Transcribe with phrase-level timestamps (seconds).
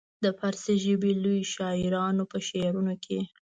[0.23, 3.19] د فارسي ژبې لویو شاعرانو په شعرونو کې.